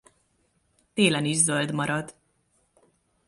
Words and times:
Télen 0.93 1.25
is 1.25 1.37
zöld 1.43 1.73
marad. 1.73 2.15